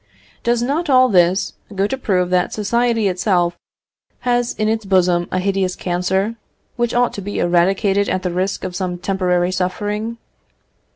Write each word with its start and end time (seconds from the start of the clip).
Does 0.41 0.63
not 0.63 0.89
all 0.89 1.09
this 1.09 1.53
go 1.75 1.85
to 1.85 1.95
prove 1.95 2.31
that 2.31 2.53
society 2.53 3.07
itself 3.07 3.55
has 4.21 4.55
in 4.55 4.67
its 4.67 4.83
bosom 4.83 5.27
a 5.31 5.37
hideous 5.37 5.75
cancer, 5.75 6.33
which 6.75 6.95
ought 6.95 7.13
to 7.13 7.21
be 7.21 7.37
eradicated 7.37 8.09
at 8.09 8.23
the 8.23 8.31
risk 8.33 8.63
of 8.63 8.75
some 8.75 8.97
temporary 8.97 9.51
suffering?" 9.51 10.17